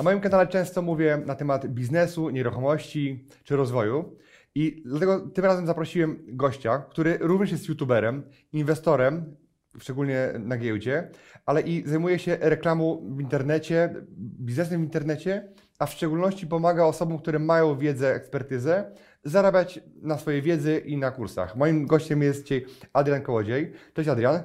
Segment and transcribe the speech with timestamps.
[0.00, 4.16] Na moim kanale często mówię na temat biznesu, nieruchomości czy rozwoju.
[4.54, 9.36] I dlatego tym razem zaprosiłem gościa, który również jest youtuberem, inwestorem,
[9.80, 11.10] szczególnie na giełdzie,
[11.46, 13.94] ale i zajmuje się reklamą w internecie,
[14.40, 18.92] biznesem w internecie, a w szczególności pomaga osobom, które mają wiedzę, ekspertyzę,
[19.24, 21.56] zarabiać na swojej wiedzy i na kursach.
[21.56, 23.72] Moim gościem jest dzisiaj Adrian Kołodziej.
[23.94, 24.42] Cześć Adrian.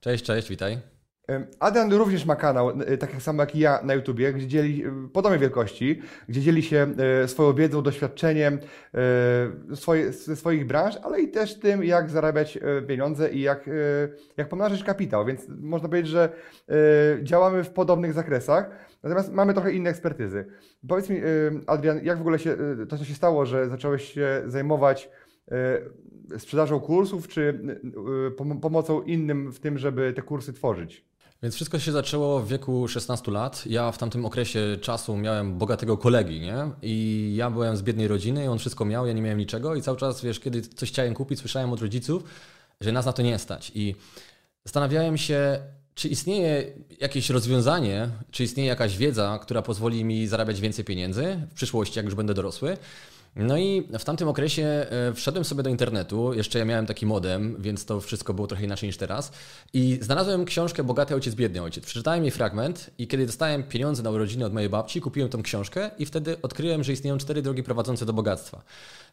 [0.00, 0.97] Cześć, cześć, witaj.
[1.58, 5.08] Adrian również ma kanał, e, tak samo jak i ja na YouTubie, gdzie dzieli e,
[5.12, 6.86] podobnej wielkości, gdzie dzieli się
[7.22, 8.58] e, swoją wiedzą, doświadczeniem
[10.10, 13.70] ze swoich branż, ale i też tym, jak zarabiać pieniądze i jak,
[14.36, 15.24] jak pomnażyć kapitał.
[15.24, 16.28] Więc można powiedzieć, że
[17.22, 18.70] działamy w podobnych zakresach,
[19.02, 20.46] natomiast mamy trochę inne ekspertyzy.
[20.88, 21.20] Powiedz mi,
[21.66, 22.56] Adrian, jak w ogóle się,
[22.88, 25.10] to się stało, że zacząłeś się zajmować
[26.38, 27.60] sprzedażą kursów, czy
[28.62, 31.08] pomocą innym w tym, żeby te kursy tworzyć?
[31.42, 33.66] Więc wszystko się zaczęło w wieku 16 lat.
[33.66, 36.70] Ja w tamtym okresie czasu miałem bogatego kolegi, nie?
[36.82, 39.82] I ja byłem z biednej rodziny i on wszystko miał, ja nie miałem niczego i
[39.82, 42.24] cały czas, wiesz, kiedy coś chciałem kupić, słyszałem od rodziców,
[42.80, 43.72] że nas na to nie stać.
[43.74, 43.94] I
[44.64, 45.58] zastanawiałem się,
[45.94, 51.54] czy istnieje jakieś rozwiązanie, czy istnieje jakaś wiedza, która pozwoli mi zarabiać więcej pieniędzy w
[51.54, 52.76] przyszłości, jak już będę dorosły.
[53.36, 57.56] No i w tamtym okresie e, wszedłem sobie do internetu, jeszcze ja miałem taki modem,
[57.58, 59.32] więc to wszystko było trochę inaczej niż teraz.
[59.72, 61.84] I znalazłem książkę Bogaty ojciec, biedny ojciec.
[61.84, 65.90] Przeczytałem jej fragment i kiedy dostałem pieniądze na urodziny od mojej babci, kupiłem tą książkę
[65.98, 68.62] i wtedy odkryłem, że istnieją cztery drogi prowadzące do bogactwa.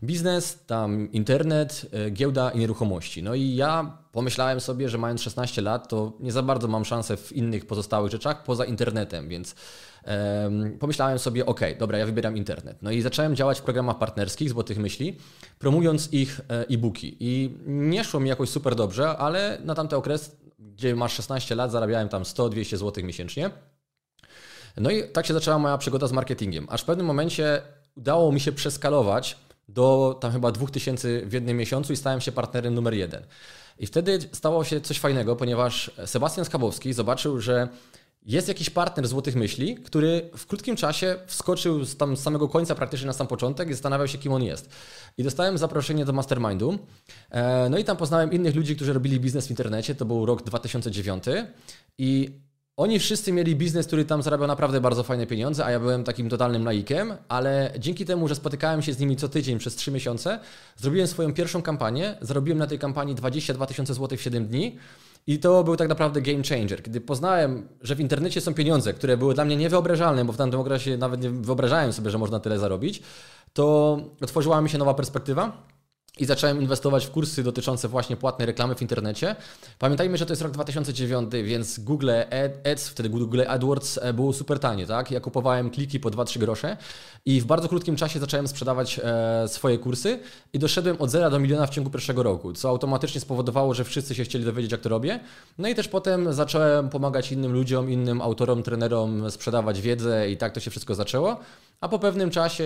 [0.03, 3.23] Biznes, tam internet, e, giełda i nieruchomości.
[3.23, 7.17] No i ja pomyślałem sobie, że mając 16 lat, to nie za bardzo mam szansę
[7.17, 9.55] w innych pozostałych rzeczach poza internetem, więc
[10.79, 12.77] pomyślałem sobie, ok, dobra, ja wybieram internet.
[12.81, 15.17] No i zacząłem działać w programach partnerskich Złotych Myśli,
[15.59, 17.17] promując ich e, e-booki.
[17.19, 21.71] I nie szło mi jakoś super dobrze, ale na tamten okres, gdzie masz 16 lat,
[21.71, 23.49] zarabiałem tam 100-200 zł miesięcznie.
[24.77, 26.67] No i tak się zaczęła moja przygoda z marketingiem.
[26.69, 27.61] Aż w pewnym momencie
[27.95, 29.37] udało mi się przeskalować
[29.69, 33.23] do tam chyba 2000 w jednym miesiącu i stałem się partnerem numer jeden.
[33.79, 37.67] I wtedy stało się coś fajnego, ponieważ Sebastian Skabowski zobaczył, że
[38.25, 43.07] jest jakiś partner Złotych Myśli, który w krótkim czasie wskoczył z, tam samego końca praktycznie
[43.07, 44.69] na sam początek i zastanawiał się, kim on jest.
[45.17, 46.79] I dostałem zaproszenie do Mastermindu.
[47.31, 49.95] E, no i tam poznałem innych ludzi, którzy robili biznes w internecie.
[49.95, 51.23] To był rok 2009
[51.97, 52.39] i
[52.77, 56.29] oni wszyscy mieli biznes, który tam zarabiał naprawdę bardzo fajne pieniądze, a ja byłem takim
[56.29, 60.39] totalnym laikiem, ale dzięki temu, że spotykałem się z nimi co tydzień przez 3 miesiące,
[60.77, 64.77] zrobiłem swoją pierwszą kampanię, zarobiłem na tej kampanii 22 tysiące złotych w 7 dni
[65.27, 66.83] i to był tak naprawdę game changer.
[66.83, 70.59] Kiedy poznałem, że w internecie są pieniądze, które były dla mnie niewyobrażalne, bo w tamtym
[70.59, 73.01] okresie nawet nie wyobrażałem sobie, że można tyle zarobić,
[73.53, 75.74] to otworzyła mi się nowa perspektywa
[76.19, 79.35] i zacząłem inwestować w kursy dotyczące właśnie płatnej reklamy w internecie.
[79.79, 82.11] Pamiętajmy, że to jest rok 2009, więc Google
[82.71, 85.11] Ads, wtedy Google AdWords e, było super tanie, tak?
[85.11, 86.77] Ja kupowałem kliki po 2-3 grosze
[87.25, 90.19] i w bardzo krótkim czasie zacząłem sprzedawać e, swoje kursy
[90.53, 94.15] i doszedłem od zera do miliona w ciągu pierwszego roku, co automatycznie spowodowało, że wszyscy
[94.15, 95.19] się chcieli dowiedzieć, jak to robię.
[95.57, 100.53] No i też potem zacząłem pomagać innym ludziom, innym autorom, trenerom sprzedawać wiedzę i tak
[100.53, 101.39] to się wszystko zaczęło.
[101.81, 102.63] A po pewnym czasie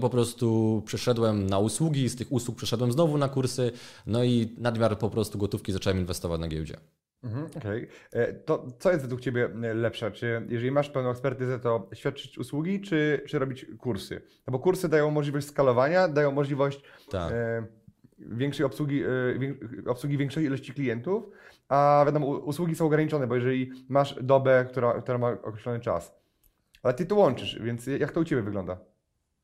[0.00, 3.72] po prostu przeszedłem na usługi, z tych usług przeszedłem znowu na kursy,
[4.06, 6.76] no i nadmiar po prostu gotówki zacząłem inwestować na giełdzie.
[7.24, 7.88] Mhm, Okej.
[8.10, 8.22] Okay.
[8.22, 10.10] E, to co jest według Ciebie e, lepsze?
[10.10, 14.22] Czy jeżeli masz pełną ekspertyzę, to świadczyć usługi, czy, czy robić kursy?
[14.46, 17.32] No bo kursy dają możliwość skalowania, dają możliwość tak.
[17.32, 17.66] e,
[18.18, 19.02] większej obsługi,
[19.86, 21.24] obsługi większej ilości klientów,
[21.68, 26.21] a wiadomo, usługi są ograniczone, bo jeżeli masz dobę, która, która ma określony czas,
[26.82, 28.91] ale ty to łączysz, więc jak to u Ciebie wygląda?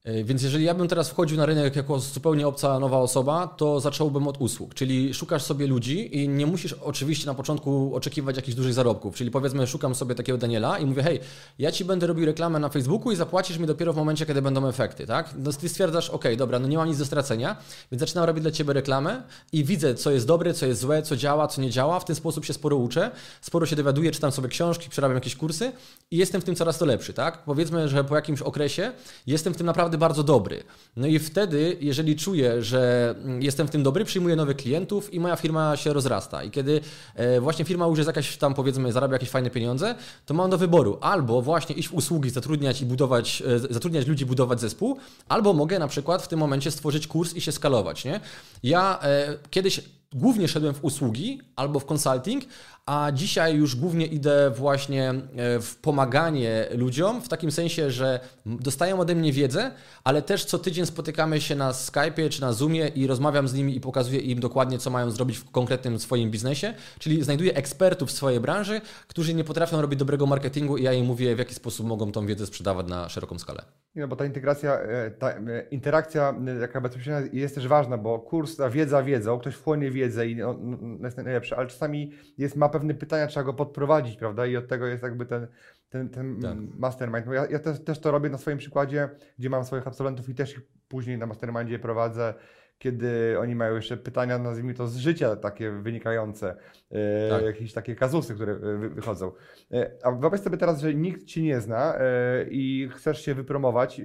[0.09, 3.81] E, więc jeżeli ja bym teraz wchodził na rynek jako zupełnie obca nowa osoba, to
[3.81, 8.57] zacząłbym od usług, czyli szukasz sobie ludzi i nie musisz oczywiście na początku oczekiwać jakichś
[8.57, 11.21] dużych zarobków, czyli powiedzmy szukam sobie takiego Daniela i mówię, hej,
[11.59, 14.69] ja Ci będę robił reklamę na Facebooku i zapłacisz mi dopiero w momencie, kiedy będą
[14.69, 15.35] efekty, tak?
[15.39, 17.57] No Ty stwierdzasz, ok, dobra, no nie mam nic do stracenia,
[17.93, 19.23] więc zaczynam robić dla Ciebie reklamę
[19.53, 22.17] i widzę, co jest dobre, co jest złe, co działa, co nie działa, w ten
[22.17, 23.11] sposób się sporo uczę,
[23.41, 25.73] sporo się dowiaduję, czytam sobie książki, przerabiam jakieś kursy
[26.11, 27.45] i jestem w tym coraz to lepszy, tak?
[27.45, 28.93] Powiedzmy, że po jakimś okresie
[29.27, 30.63] jestem w tym naprawdę bardzo dobry.
[30.97, 35.37] No i wtedy, jeżeli czuję, że jestem w tym dobry, przyjmuję nowych klientów i moja
[35.37, 36.45] firma się rozrasta.
[36.45, 36.81] I kiedy
[37.15, 39.95] e, właśnie firma już jest jakaś tam, powiedzmy, zarabia jakieś fajne pieniądze,
[40.27, 44.27] to mam do wyboru albo właśnie iść w usługi, zatrudniać i budować, e, zatrudniać ludzi,
[44.27, 44.99] budować zespół,
[45.29, 48.05] albo mogę na przykład w tym momencie stworzyć kurs i się skalować.
[48.05, 48.21] Nie?
[48.63, 49.81] Ja e, kiedyś
[50.13, 52.45] głównie szedłem w usługi albo w consulting,
[52.87, 59.01] a dzisiaj już głównie idę właśnie e, w pomaganie ludziom, w takim sensie, że dostają
[59.01, 59.71] ode mnie wiedzę,
[60.05, 63.77] ale też co tydzień spotykamy się na Skype'ie czy na Zoomie i rozmawiam z nimi
[63.77, 68.13] i pokazuję im dokładnie, co mają zrobić w konkretnym swoim biznesie, czyli znajduję ekspertów w
[68.13, 71.87] swojej branży, którzy nie potrafią robić dobrego marketingu i ja im mówię, w jaki sposób
[71.87, 73.63] mogą tą wiedzę sprzedawać na szeroką skalę.
[73.95, 78.57] No bo ta integracja, e, ta e, interakcja jaka bezpośrednia jest też ważna, bo kurs,
[78.57, 82.73] ta wiedza wiedzą, ktoś wchłonie wiedzę i no, no, jest najlepszy, ale czasami jest mapa
[82.73, 84.47] pewne pytania, trzeba go podprowadzić, prawda?
[84.47, 85.47] I od tego jest jakby ten,
[85.89, 86.57] ten, ten tak.
[86.79, 87.27] mastermind.
[87.27, 89.09] Ja, ja też, też, to robię na swoim przykładzie,
[89.39, 92.35] gdzie mam swoich absolwentów i też ich później na mastermindzie prowadzę,
[92.79, 96.57] kiedy oni mają jeszcze pytania, nazwijmy to z życia takie wynikające,
[96.91, 97.45] e, tak.
[97.45, 98.55] jakieś takie kazusy, które
[98.89, 99.33] wychodzą.
[99.73, 104.01] E, a wyobraź sobie teraz, że nikt Ci nie zna e, i chcesz się wypromować,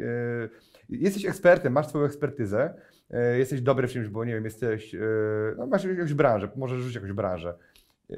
[0.99, 2.73] jesteś ekspertem, masz swoją ekspertyzę,
[3.09, 4.95] e, jesteś dobry w czymś, bo nie wiem, jesteś,
[5.57, 7.57] no, masz jakąś branżę, możesz rzucić jakąś branżę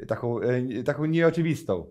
[0.08, 1.86] taką, e, taką nieoczywistą.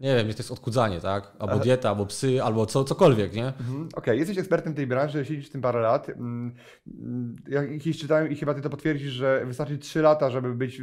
[0.00, 1.32] Nie wiem, to jest odkudzanie, tak?
[1.38, 3.46] Albo dieta, albo psy, albo co, cokolwiek, nie?
[3.46, 3.82] Mhm.
[3.82, 4.16] Okej, okay.
[4.16, 6.08] jesteś ekspertem tej branży, siedzisz w tym parę lat.
[6.08, 6.54] Mm,
[7.48, 10.82] ja kiedyś czytałem i chyba ty to potwierdzisz, że wystarczy 3 lata, żeby być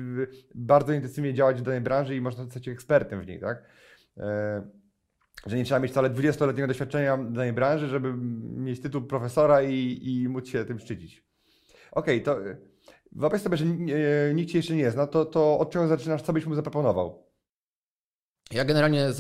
[0.56, 3.64] bardzo intensywnie działać w danej branży i można zostać ekspertem w niej, tak?
[5.48, 8.14] E, że nie trzeba mieć wcale 20-letniego doświadczenia w danej branży, żeby
[8.58, 11.24] mieć tytuł profesora i, i móc się tym szczycić.
[11.92, 12.42] Okej, okay, to
[13.12, 13.66] Wyobraź sobie, że
[14.36, 17.29] nikt cię jeszcze nie zna, to, to od czego zaczynasz, co byś mu zaproponował?
[18.54, 19.14] Ja generalnie y,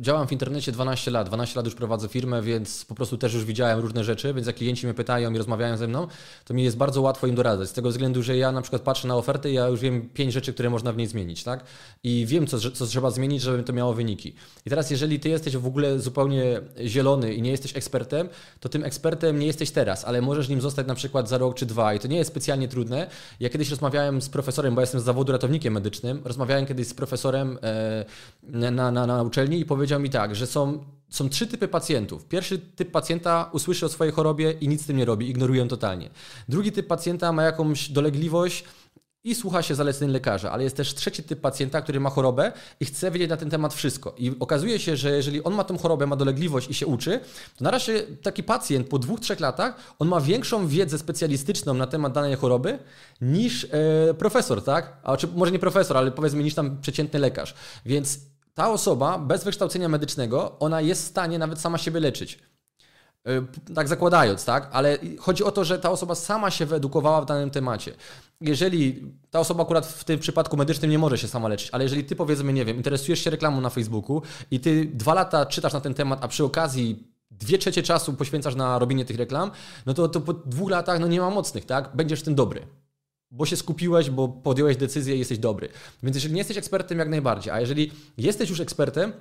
[0.00, 1.26] działam w internecie 12 lat.
[1.26, 4.56] 12 lat już prowadzę firmę, więc po prostu też już widziałem różne rzeczy, więc jak
[4.56, 6.06] klienci mnie pytają i rozmawiają ze mną,
[6.44, 7.68] to mi jest bardzo łatwo im doradzać.
[7.68, 10.32] Z tego względu, że ja na przykład patrzę na ofertę i ja już wiem pięć
[10.32, 11.64] rzeczy, które można w niej zmienić, tak?
[12.04, 14.34] I wiem, co, co trzeba zmienić, żeby to miało wyniki.
[14.66, 18.28] I teraz, jeżeli ty jesteś w ogóle zupełnie zielony i nie jesteś ekspertem,
[18.60, 21.66] to tym ekspertem nie jesteś teraz, ale możesz nim zostać na przykład za rok czy
[21.66, 23.10] dwa i to nie jest specjalnie trudne.
[23.40, 27.58] Ja kiedyś rozmawiałem z profesorem, bo jestem z zawodu ratownikiem medycznym, rozmawiałem kiedyś z profesorem
[27.62, 28.04] e,
[28.70, 32.24] na, na, na uczelni i powiedział mi tak, że są, są trzy typy pacjentów.
[32.24, 35.68] Pierwszy typ pacjenta usłyszy o swojej chorobie i nic z tym nie robi, ignoruje ją
[35.68, 36.10] totalnie.
[36.48, 38.64] Drugi typ pacjenta ma jakąś dolegliwość,
[39.26, 42.84] i słucha się zaleceń lekarza, ale jest też trzeci typ pacjenta, który ma chorobę i
[42.84, 44.14] chce wiedzieć na ten temat wszystko.
[44.18, 47.20] I okazuje się, że jeżeli on ma tą chorobę, ma dolegliwość i się uczy,
[47.56, 51.86] to na razie taki pacjent po dwóch, trzech latach, on ma większą wiedzę specjalistyczną na
[51.86, 52.78] temat danej choroby
[53.20, 54.96] niż e, profesor, tak?
[55.02, 57.54] A, czy może nie profesor, ale powiedzmy niż tam przeciętny lekarz.
[57.86, 58.18] Więc
[58.56, 62.38] ta osoba bez wykształcenia medycznego, ona jest w stanie nawet sama siebie leczyć.
[63.26, 64.68] E, tak zakładając, tak?
[64.72, 67.94] Ale chodzi o to, że ta osoba sama się wyedukowała w danym temacie.
[68.40, 72.04] Jeżeli ta osoba akurat w tym przypadku medycznym nie może się sama leczyć, ale jeżeli
[72.04, 75.80] ty powiedzmy, nie wiem, interesujesz się reklamą na Facebooku i ty dwa lata czytasz na
[75.80, 79.50] ten temat, a przy okazji dwie trzecie czasu poświęcasz na robienie tych reklam,
[79.86, 81.96] no to, to po dwóch latach no nie ma mocnych, tak?
[81.96, 82.66] Będziesz w tym dobry
[83.30, 85.68] bo się skupiłeś, bo podjąłeś decyzję i jesteś dobry.
[86.02, 89.12] Więc jeżeli nie jesteś ekspertem, jak najbardziej, a jeżeli jesteś już ekspertem,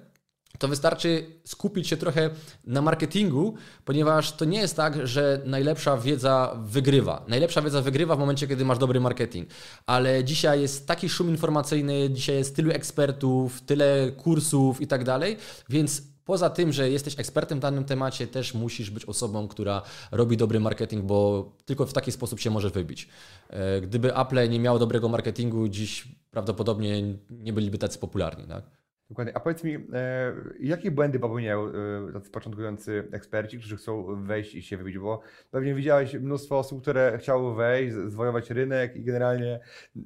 [0.59, 2.29] to wystarczy skupić się trochę
[2.63, 3.53] na marketingu,
[3.85, 7.25] ponieważ to nie jest tak, że najlepsza wiedza wygrywa.
[7.27, 9.49] Najlepsza wiedza wygrywa w momencie, kiedy masz dobry marketing.
[9.85, 15.37] Ale dzisiaj jest taki szum informacyjny, dzisiaj jest tylu ekspertów, tyle kursów i tak dalej,
[15.69, 20.37] więc Poza tym, że jesteś ekspertem w danym temacie, też musisz być osobą, która robi
[20.37, 23.09] dobry marketing, bo tylko w taki sposób się może wybić.
[23.49, 28.47] E, gdyby Apple nie miało dobrego marketingu, dziś prawdopodobnie nie byliby tacy popularni.
[28.47, 28.63] Tak?
[29.09, 29.37] Dokładnie.
[29.37, 34.61] A powiedz mi, e, jakie błędy popełniają e, tacy początkujący eksperci, którzy chcą wejść i
[34.61, 34.97] się wybić?
[34.97, 39.59] Bo pewnie widziałeś mnóstwo osób, które chciały wejść, zwojować rynek i generalnie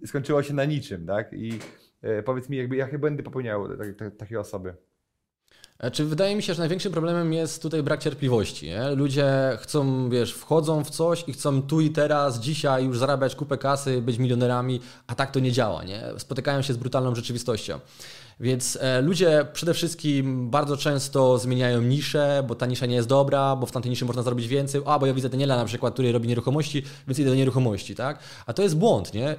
[0.06, 1.34] skończyło się na niczym, tak?
[1.34, 1.60] I
[2.26, 3.68] powiedz mi, jakby, jakie błędy popełniają
[4.18, 4.74] takie osoby?
[5.92, 8.66] Czy wydaje mi się, że największym problemem jest tutaj brak cierpliwości.
[8.66, 8.90] Nie?
[8.90, 13.58] Ludzie chcą, wiesz, wchodzą w coś i chcą tu i teraz, dzisiaj już zarabiać kupę
[13.58, 15.84] kasy, być milionerami, a tak to nie działa.
[15.84, 16.04] Nie?
[16.18, 17.80] Spotykają się z brutalną rzeczywistością.
[18.40, 23.56] Więc e, ludzie przede wszystkim bardzo często zmieniają niszę, bo ta nisza nie jest dobra,
[23.56, 24.82] bo w tamtej niszy można zrobić więcej.
[24.86, 28.20] A, bo ja widzę Daniela na przykład, który robi nieruchomości, więc idę do nieruchomości, tak?
[28.46, 29.36] A to jest błąd, nie?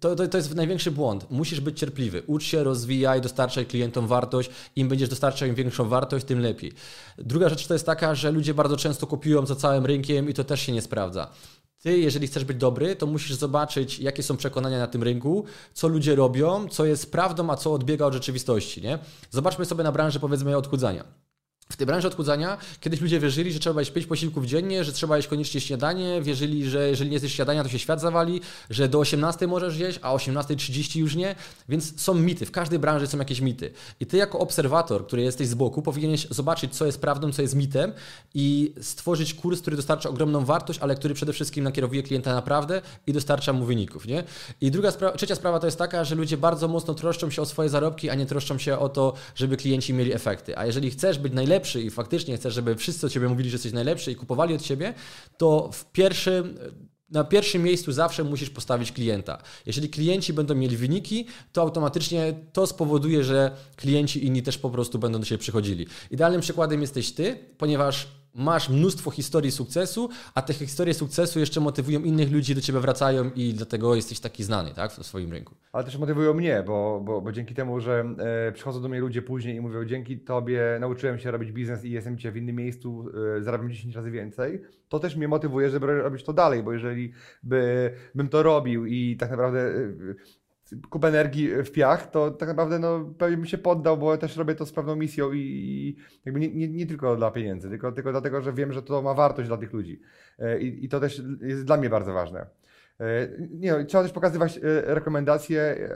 [0.00, 1.30] To, to, to jest największy błąd.
[1.30, 2.22] Musisz być cierpliwy.
[2.26, 4.50] Ucz się, rozwijaj, dostarczaj klientom wartość.
[4.76, 6.72] Im będziesz dostarczał im większą wartość, tym lepiej.
[7.18, 10.44] Druga rzecz to jest taka, że ludzie bardzo często kopiują za całym rynkiem i to
[10.44, 11.28] też się nie sprawdza.
[11.82, 15.88] Ty, jeżeli chcesz być dobry, to musisz zobaczyć, jakie są przekonania na tym rynku, co
[15.88, 18.82] ludzie robią, co jest prawdą, a co odbiega od rzeczywistości.
[18.82, 18.98] Nie?
[19.30, 21.04] Zobaczmy sobie na branżę, powiedzmy, odchudzania.
[21.70, 25.16] W tej branży odchudzania kiedyś ludzie wierzyli, że trzeba jeść 5 posiłków dziennie, że trzeba
[25.16, 28.40] jeść koniecznie śniadanie, wierzyli, że jeżeli nie jesteś śniadania, to się świat zawali,
[28.70, 31.34] że do 18 możesz jeść, a o 18.30 już nie.
[31.68, 33.72] Więc są mity, w każdej branży są jakieś mity.
[34.00, 37.54] I ty jako obserwator, który jesteś z boku, powinieneś zobaczyć, co jest prawdą, co jest
[37.54, 37.92] mitem
[38.34, 43.12] i stworzyć kurs, który dostarcza ogromną wartość, ale który przede wszystkim nakierowuje klienta naprawdę i
[43.12, 44.06] dostarcza mu wyników.
[44.06, 44.24] Nie?
[44.60, 47.68] I druga trzecia sprawa to jest taka, że ludzie bardzo mocno troszczą się o swoje
[47.68, 50.58] zarobki, a nie troszczą się o to, żeby klienci mieli efekty.
[50.58, 53.54] A jeżeli chcesz być najlepszy, najlepszy i faktycznie chcesz, żeby wszyscy o ciebie mówili, że
[53.54, 54.94] jesteś najlepszy i kupowali od ciebie,
[55.36, 56.58] to w pierwszym
[57.10, 59.42] na pierwszym miejscu zawsze musisz postawić klienta.
[59.66, 64.98] Jeżeli klienci będą mieli wyniki, to automatycznie to spowoduje, że klienci inni też po prostu
[64.98, 65.86] będą do siebie przychodzili.
[66.10, 72.00] Idealnym przykładem jesteś ty, ponieważ masz mnóstwo historii sukcesu, a te historie sukcesu jeszcze motywują
[72.00, 75.54] innych ludzi, do ciebie wracają i dlatego jesteś taki znany tak, w swoim rynku.
[75.72, 78.04] Ale też motywują mnie, bo, bo, bo dzięki temu, że
[78.48, 81.90] e, przychodzą do mnie ludzie później i mówią, dzięki tobie nauczyłem się robić biznes i
[81.90, 83.06] jestem dzisiaj w innym miejscu,
[83.38, 87.12] e, zarabiam 10 razy więcej, to też mnie motywuje, żeby robić to dalej, bo jeżeli
[87.42, 89.72] by, bym to robił i tak naprawdę
[90.90, 94.54] kupę energii w piach, to tak naprawdę no, pewnie bym się poddał, bo też robię
[94.54, 98.10] to z pewną misją i, i jakby nie, nie, nie, tylko dla pieniędzy, tylko, tylko
[98.10, 100.00] dlatego, że wiem, że to ma wartość dla tych ludzi.
[100.38, 102.46] E, I, i to też jest dla mnie bardzo ważne.
[103.00, 104.60] E, nie, no, trzeba też pokazywać e,
[104.94, 105.88] rekomendacje.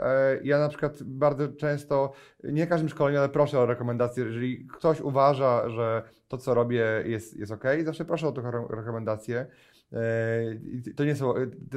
[0.42, 2.12] Ja na przykład bardzo często,
[2.44, 4.24] nie każdym szkoleniu, ale proszę o rekomendacje.
[4.24, 9.46] Jeżeli ktoś uważa, że to, co robię jest, jest ok, zawsze proszę o tę rekomendację.
[9.92, 11.34] E, to nie są,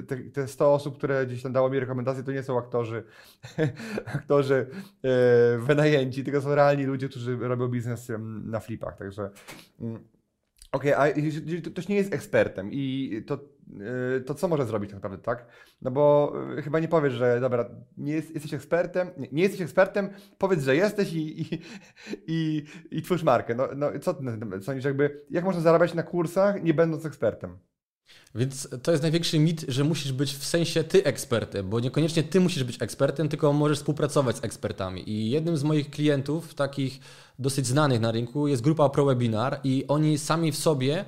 [0.07, 3.03] te, te 100 osób, które gdzieś tam dało mi rekomendacje, to nie są aktorzy,
[4.15, 4.67] aktorzy
[5.03, 8.11] e, wynajęci, tylko są realni ludzie, którzy robią biznes
[8.43, 9.29] na flipach, także
[9.81, 10.03] mm,
[10.71, 13.39] Okej, okay, a jeżeli ktoś nie jest ekspertem i to,
[14.15, 15.45] e, to co może zrobić tak naprawdę, tak?
[15.81, 20.09] No bo chyba nie powiesz, że dobra, nie jest, jesteś ekspertem, nie, nie, jesteś ekspertem,
[20.37, 21.61] powiedz, że jesteś i, i,
[22.27, 23.55] i, i twórz markę.
[23.55, 24.15] No, no co
[24.61, 27.57] sądzisz, jakby, jak można zarabiać na kursach, nie będąc ekspertem?
[28.35, 32.39] Więc to jest największy mit, że musisz być w sensie ty ekspertem, bo niekoniecznie ty
[32.39, 35.09] musisz być ekspertem, tylko możesz współpracować z ekspertami.
[35.09, 36.99] I jednym z moich klientów, takich
[37.39, 41.05] dosyć znanych na rynku, jest grupa ProWebinar i oni sami w sobie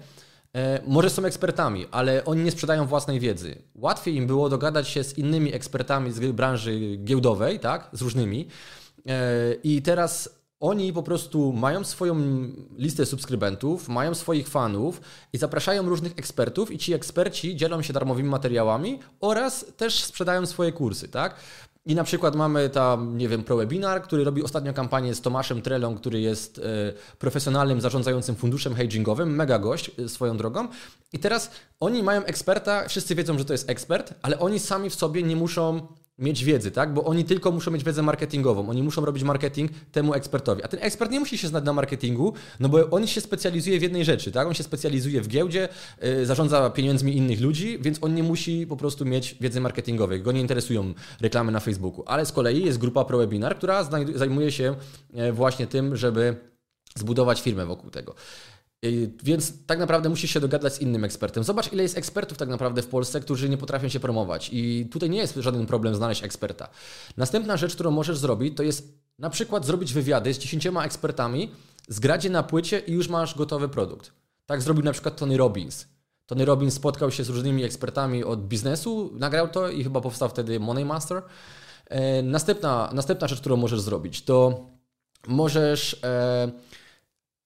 [0.55, 3.55] e, może są ekspertami, ale oni nie sprzedają własnej wiedzy.
[3.75, 8.47] Łatwiej im było dogadać się z innymi ekspertami z branży giełdowej, tak, z różnymi.
[9.07, 12.15] E, I teraz oni po prostu mają swoją
[12.77, 15.01] listę subskrybentów, mają swoich fanów
[15.33, 20.71] i zapraszają różnych ekspertów i ci eksperci dzielą się darmowymi materiałami oraz też sprzedają swoje
[20.71, 21.35] kursy, tak?
[21.85, 25.95] I na przykład mamy tam, nie wiem, ProWebinar, który robi ostatnią kampanię z Tomaszem Trelą,
[25.95, 26.61] który jest e,
[27.19, 30.67] profesjonalnym zarządzającym funduszem hedgingowym, mega gość e, swoją drogą.
[31.13, 34.95] I teraz oni mają eksperta, wszyscy wiedzą, że to jest ekspert, ale oni sami w
[34.95, 35.87] sobie nie muszą
[36.21, 36.93] mieć wiedzy, tak?
[36.93, 40.63] Bo oni tylko muszą mieć wiedzę marketingową, oni muszą robić marketing temu ekspertowi.
[40.63, 43.81] A ten ekspert nie musi się znać na marketingu, no bo on się specjalizuje w
[43.81, 44.47] jednej rzeczy, tak?
[44.47, 45.69] On się specjalizuje w giełdzie,
[46.01, 50.21] yy, zarządza pieniędzmi innych ludzi, więc on nie musi po prostu mieć wiedzy marketingowej.
[50.21, 52.03] Go nie interesują reklamy na Facebooku.
[52.07, 54.75] Ale z kolei jest grupa ProWebinar, która zajmuje się
[55.13, 56.35] e, właśnie tym, żeby
[56.95, 58.15] zbudować firmę wokół tego.
[59.23, 61.43] Więc tak naprawdę musisz się dogadać z innym ekspertem.
[61.43, 64.49] Zobacz, ile jest ekspertów tak naprawdę w Polsce, którzy nie potrafią się promować.
[64.53, 66.69] I tutaj nie jest żaden problem znaleźć eksperta.
[67.17, 71.51] Następna rzecz, którą możesz zrobić, to jest na przykład zrobić wywiady z dziesięcioma ekspertami,
[71.87, 74.11] zgradzie na płycie i już masz gotowy produkt.
[74.45, 75.87] Tak zrobił na przykład Tony Robbins.
[76.25, 80.59] Tony Robbins spotkał się z różnymi ekspertami od biznesu, nagrał to i chyba powstał wtedy
[80.59, 81.21] Money Master.
[81.89, 84.65] E, następna, następna rzecz, którą możesz zrobić, to
[85.27, 85.99] możesz...
[86.03, 86.51] E,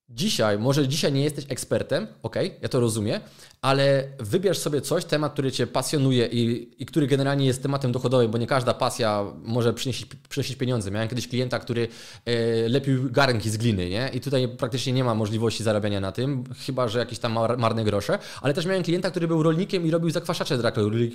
[0.10, 3.22] Dzisiaj, może dzisiaj nie jesteś ekspertem, ok, ja to rozumiem,
[3.62, 8.32] ale wybierz sobie coś, temat, który Cię pasjonuje i, i który generalnie jest tematem dochodowym,
[8.32, 10.92] bo nie każda pasja może przynieść, przynieść pieniądze.
[10.92, 11.88] Miałem kiedyś klienta, który
[12.26, 14.10] e, lepił garnki z gliny, nie?
[14.14, 18.20] I tutaj praktycznie nie ma możliwości zarabiania na tym, chyba że jakieś tam marne grosze,
[18.42, 20.72] ale też miałem klienta, który był rolnikiem i robił zakwaszacze dla,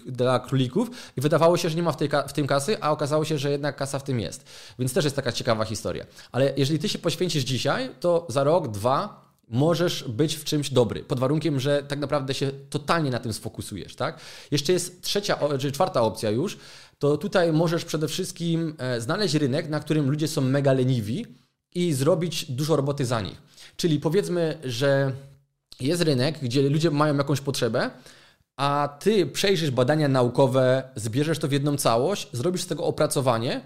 [0.06, 3.24] dla królików i wydawało się, że nie ma w, tej, w tym kasy, a okazało
[3.24, 4.44] się, że jednak kasa w tym jest.
[4.78, 6.06] Więc też jest taka ciekawa historia.
[6.32, 11.04] Ale jeżeli Ty się poświęcisz dzisiaj, to za rok, dwa, możesz być w czymś dobry,
[11.04, 14.20] pod warunkiem, że tak naprawdę się totalnie na tym sfokusujesz, tak?
[14.50, 16.58] Jeszcze jest trzecia, czy czwarta opcja już,
[16.98, 21.26] to tutaj możesz przede wszystkim e, znaleźć rynek, na którym ludzie są mega leniwi
[21.74, 23.42] i zrobić dużo roboty za nich.
[23.76, 25.12] Czyli powiedzmy, że
[25.80, 27.90] jest rynek, gdzie ludzie mają jakąś potrzebę,
[28.56, 33.60] a ty przejrzysz badania naukowe, zbierzesz to w jedną całość, zrobisz z tego opracowanie,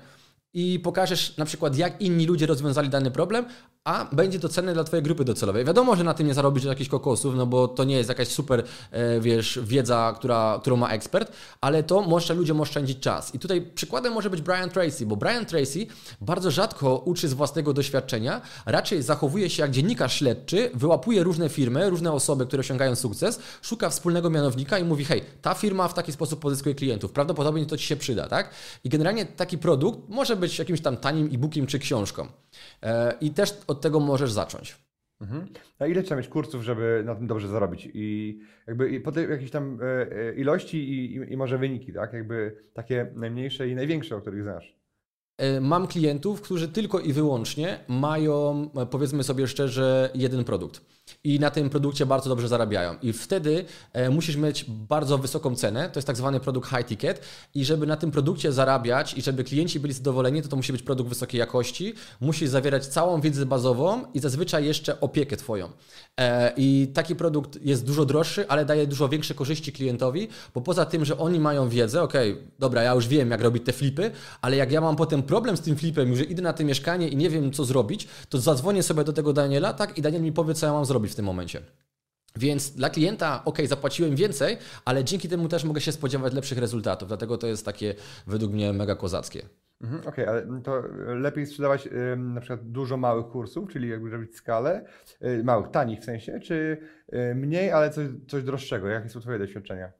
[0.54, 3.47] i pokażesz na przykład, jak inni ludzie rozwiązali dany problem,
[3.84, 5.64] a będzie to cenne dla Twojej grupy docelowej.
[5.64, 8.64] Wiadomo, że na tym nie zarobisz jakichś kokosów, no bo to nie jest jakaś super,
[8.90, 13.34] e, wiesz, wiedza, która, którą ma ekspert, ale to może ludziom oszczędzić czas.
[13.34, 15.86] I tutaj przykładem może być Brian Tracy, bo Brian Tracy
[16.20, 21.90] bardzo rzadko uczy z własnego doświadczenia, raczej zachowuje się jak dziennikarz śledczy, wyłapuje różne firmy,
[21.90, 26.12] różne osoby, które osiągają sukces, szuka wspólnego mianownika i mówi, hej, ta firma w taki
[26.12, 28.50] sposób pozyskuje klientów, prawdopodobnie to Ci się przyda, tak?
[28.84, 32.43] I generalnie taki produkt może być jakimś tam tanim e-bookiem czy książką.
[32.84, 34.76] E, I też od tego możesz zacząć.
[35.20, 35.46] Mhm.
[35.78, 37.88] A ile trzeba mieć kursów, żeby na tym dobrze zarobić?
[37.94, 42.12] I jakby po tej jakiejś tam e, e, ilości i, i, i może wyniki, tak?
[42.12, 44.76] Jakby takie najmniejsze i największe, o których znasz.
[45.60, 50.80] Mam klientów, którzy tylko i wyłącznie mają, powiedzmy sobie szczerze, jeden produkt
[51.25, 52.96] i na tym produkcie bardzo dobrze zarabiają.
[53.02, 57.20] I wtedy e, musisz mieć bardzo wysoką cenę, to jest tak zwany produkt high ticket
[57.54, 60.82] i żeby na tym produkcie zarabiać i żeby klienci byli zadowoleni, to to musi być
[60.82, 65.68] produkt wysokiej jakości, musi zawierać całą wiedzę bazową i zazwyczaj jeszcze opiekę Twoją.
[66.20, 70.87] E, I taki produkt jest dużo droższy, ale daje dużo większe korzyści klientowi, bo poza
[70.87, 72.14] tym, że oni mają wiedzę, ok,
[72.58, 74.11] dobra, ja już wiem jak robić te flipy,
[74.42, 77.16] ale jak ja mam potem problem z tym flipem że idę na to mieszkanie i
[77.16, 80.54] nie wiem co zrobić, to zadzwonię sobie do tego Daniela, tak, i Daniel mi powie
[80.54, 81.60] co ja mam zrobić w tym momencie.
[82.36, 87.08] Więc dla klienta, ok, zapłaciłem więcej, ale dzięki temu też mogę się spodziewać lepszych rezultatów.
[87.08, 87.94] Dlatego to jest takie
[88.26, 89.42] według mnie mega kozackie.
[89.80, 94.36] Mhm, Okej, okay, ale to lepiej sprzedawać na przykład dużo małych kursów, czyli jakby robić
[94.36, 94.84] skalę,
[95.24, 96.78] y, małych, tanich w sensie, czy
[97.14, 98.88] y, mniej, ale coś, coś droższego?
[98.88, 99.92] Jakie są Twoje doświadczenia?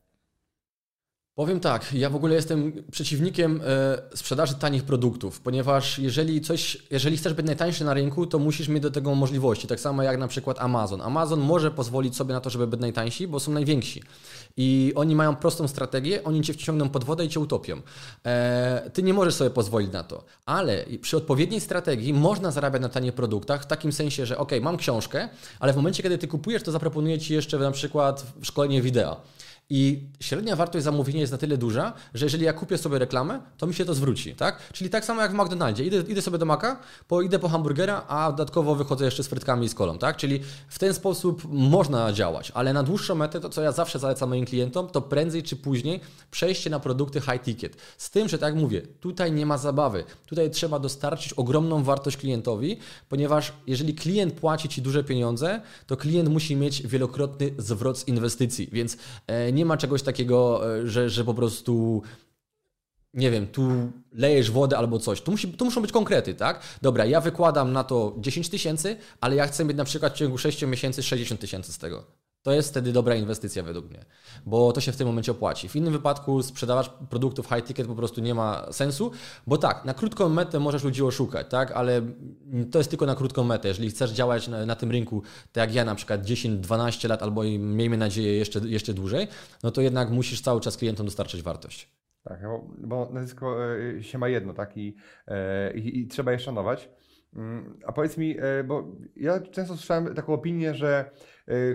[1.35, 7.17] Powiem tak, ja w ogóle jestem przeciwnikiem e, sprzedaży tanich produktów, ponieważ jeżeli coś, jeżeli
[7.17, 10.29] chcesz być najtańszy na rynku, to musisz mieć do tego możliwości, tak samo jak na
[10.29, 11.01] przykład Amazon.
[11.01, 14.03] Amazon może pozwolić sobie na to, żeby być najtańsi, bo są najwięksi.
[14.57, 17.83] I oni mają prostą strategię, oni cię wciągną pod wodę i cię utopią.
[18.27, 22.89] E, ty nie możesz sobie pozwolić na to, ale przy odpowiedniej strategii można zarabiać na
[22.89, 25.29] tanich produktach w takim sensie, że ok, mam książkę,
[25.61, 29.21] ale w momencie, kiedy ty kupujesz, to zaproponuję ci jeszcze na przykład szkolenie wideo.
[29.71, 33.67] I średnia wartość zamówienia jest na tyle duża, że jeżeli ja kupię sobie reklamę, to
[33.67, 34.73] mi się to zwróci, tak?
[34.73, 35.85] Czyli tak samo jak w McDonaldzie.
[35.85, 39.67] Idę, idę sobie do Maka, po, idę po hamburgera, a dodatkowo wychodzę jeszcze z frytkami
[39.67, 40.17] i z kolą, tak?
[40.17, 44.29] Czyli w ten sposób można działać, ale na dłuższą metę to, co ja zawsze zalecam
[44.29, 47.77] moim klientom, to prędzej czy później przejście na produkty high ticket.
[47.99, 50.05] Z tym, że tak mówię, tutaj nie ma zabawy.
[50.27, 52.79] Tutaj trzeba dostarczyć ogromną wartość klientowi,
[53.09, 58.69] ponieważ jeżeli klient płaci Ci duże pieniądze, to klient musi mieć wielokrotny zwrot z inwestycji,
[58.73, 62.03] więc e, nie ma czegoś takiego, e, że, że po prostu
[63.15, 65.21] nie wiem, tu lejesz wodę albo coś.
[65.21, 66.61] Tu, musi, tu muszą być konkrety, tak?
[66.83, 70.39] Dobra, ja wykładam na to 10 tysięcy, ale ja chcę mieć na przykład w ciągu
[70.39, 72.05] 6 miesięcy 60 tysięcy z tego.
[72.45, 74.05] To jest wtedy dobra inwestycja według mnie,
[74.47, 75.69] bo to się w tym momencie opłaci.
[75.69, 79.11] W innym wypadku sprzedawać produktów high ticket po prostu nie ma sensu,
[79.47, 82.03] bo tak, na krótką metę możesz ludzi oszukać, tak, ale
[82.71, 83.69] to jest tylko na krótką metę.
[83.69, 87.43] Jeżeli chcesz działać na, na tym rynku, tak jak ja na przykład 10-12 lat albo
[87.59, 89.29] miejmy nadzieję jeszcze, jeszcze dłużej,
[89.63, 91.91] no to jednak musisz cały czas klientom dostarczać wartość.
[92.25, 93.57] Tak, bo, bo nazwisko
[93.99, 94.97] e, się ma jedno, tak, i,
[95.29, 96.89] e, i, i trzeba je szanować.
[97.37, 98.85] Mm, a powiedz mi, e, bo
[99.17, 101.11] ja często słyszałem taką opinię, że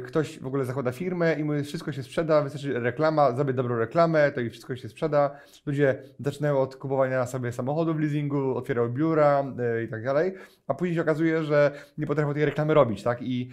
[0.05, 4.31] ktoś w ogóle zakłada firmę i mówi, wszystko się sprzeda, wystarczy reklama, zrobię dobrą reklamę,
[4.31, 5.39] to i wszystko się sprzeda.
[5.65, 10.33] Ludzie zaczynają od kupowania sobie samochodu w leasingu, otwierają biura e, i tak dalej,
[10.67, 13.21] a później się okazuje, że nie potrafią tej reklamy robić, tak?
[13.21, 13.51] I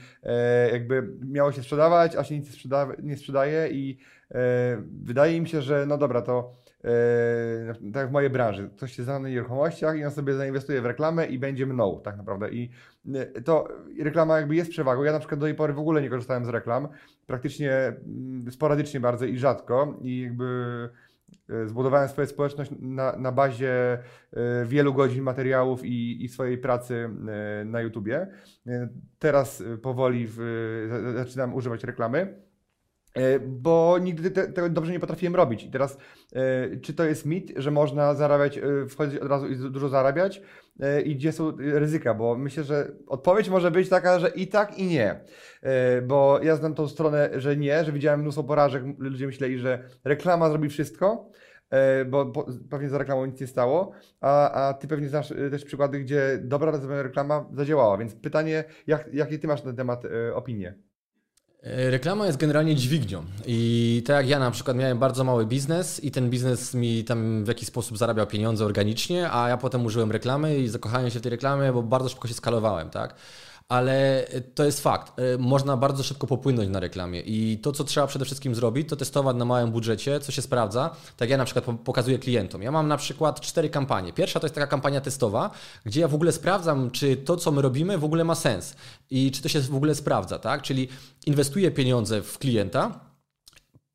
[0.73, 2.67] jakby miało się sprzedawać, a się nic
[3.03, 3.99] nie sprzedaje i
[5.03, 9.19] wydaje mi się, że no dobra, to Yy, tak w mojej branży, ktoś się zna
[9.19, 12.51] na nieruchomościach i on sobie zainwestuje w reklamę i będzie mną tak naprawdę.
[12.51, 12.71] I
[13.05, 13.69] yy, to
[14.01, 15.03] reklama jakby jest przewagą.
[15.03, 16.89] Ja na przykład do tej pory w ogóle nie korzystałem z reklam,
[17.27, 20.45] praktycznie mm, sporadycznie bardzo i rzadko i jakby
[21.49, 23.99] yy, zbudowałem swoją społeczność na, na bazie
[24.65, 27.11] wielu godzin materiałów i, i swojej pracy
[27.65, 28.27] na YouTubie.
[29.19, 30.39] Teraz powoli w,
[31.15, 32.46] zaczynam używać reklamy.
[33.17, 35.65] E, bo nigdy tego dobrze nie potrafiłem robić.
[35.65, 35.99] I teraz,
[36.33, 40.43] e, czy to jest mit, że można zarabiać, e, wchodzić od razu i dużo zarabiać?
[41.05, 42.15] I gdzie są ryzyka?
[42.15, 45.21] Bo myślę, że odpowiedź może być taka, że i tak, i nie.
[46.07, 50.49] Bo ja znam tą stronę, że nie, że widziałem mnóstwo porażek, ludzie myśleli, że reklama
[50.49, 51.31] zrobi wszystko,
[52.07, 52.33] bo
[52.71, 56.73] pewnie za reklamą nic nie stało, a, a ty pewnie znasz też przykłady, gdzie dobra
[56.89, 57.99] reklama zadziałała.
[57.99, 60.03] Więc pytanie, jak, jakie ty masz na ten temat
[60.35, 60.86] opinie?
[61.67, 66.11] Reklama jest generalnie dźwignią i tak jak ja na przykład miałem bardzo mały biznes i
[66.11, 70.59] ten biznes mi tam w jakiś sposób zarabiał pieniądze organicznie, a ja potem użyłem reklamy
[70.59, 73.15] i zakochałem się w tej reklamie, bo bardzo szybko się skalowałem, tak?
[73.69, 75.13] Ale to jest fakt.
[75.39, 79.37] Można bardzo szybko popłynąć na reklamie i to, co trzeba przede wszystkim zrobić, to testować
[79.37, 80.91] na małym budżecie, co się sprawdza.
[81.17, 82.63] Tak ja na przykład pokazuję klientom.
[82.63, 84.13] Ja mam na przykład cztery kampanie.
[84.13, 85.51] Pierwsza to jest taka kampania testowa,
[85.85, 88.75] gdzie ja w ogóle sprawdzam, czy to, co my robimy, w ogóle ma sens
[89.11, 90.63] i czy to się w ogóle sprawdza, tak?
[90.63, 90.89] Czyli
[91.27, 93.06] inwestuję pieniądze w klienta,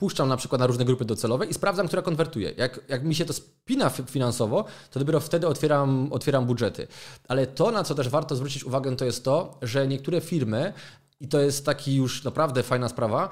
[0.01, 2.53] puszczam na przykład na różne grupy docelowe i sprawdzam, która konwertuje.
[2.57, 6.87] Jak, jak mi się to spina finansowo, to dopiero wtedy otwieram, otwieram budżety.
[7.27, 10.73] Ale to, na co też warto zwrócić uwagę, to jest to, że niektóre firmy,
[11.19, 13.29] i to jest taki już naprawdę fajna sprawa,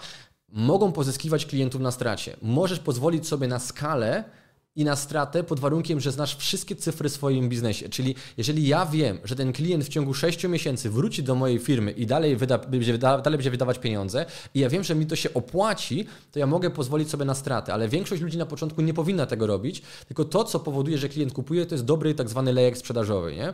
[0.50, 2.38] mogą pozyskiwać klientów na stracie.
[2.42, 4.24] Możesz pozwolić sobie na skalę,
[4.80, 7.90] i na stratę pod warunkiem, że znasz wszystkie cyfry w swoim biznesie.
[7.90, 11.92] Czyli jeżeli ja wiem, że ten klient w ciągu 6 miesięcy wróci do mojej firmy
[11.92, 15.34] i dalej, wyda, będzie, dalej będzie wydawać pieniądze i ja wiem, że mi to się
[15.34, 19.26] opłaci, to ja mogę pozwolić sobie na stratę, ale większość ludzi na początku nie powinna
[19.26, 22.78] tego robić, tylko to, co powoduje, że klient kupuje, to jest dobry tak zwany lejek
[22.78, 23.36] sprzedażowy.
[23.36, 23.54] Nie?